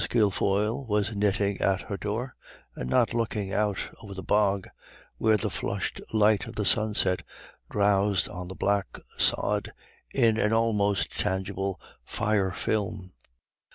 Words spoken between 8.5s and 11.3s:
black sod in an almost